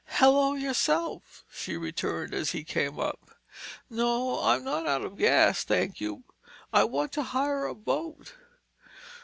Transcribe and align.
"Hello, 0.13 0.55
yourself!" 0.55 1.43
she 1.53 1.77
returned 1.77 2.33
as 2.33 2.53
he 2.53 2.63
came 2.63 2.99
up. 2.99 3.35
"No, 3.87 4.39
I'm 4.39 4.63
not 4.63 4.87
out 4.87 5.03
of 5.05 5.15
gas, 5.19 5.63
thank 5.63 6.01
you. 6.01 6.23
I 6.73 6.85
want 6.85 7.11
to 7.11 7.21
hire 7.21 7.67
a 7.67 7.75
boat." 7.75 8.33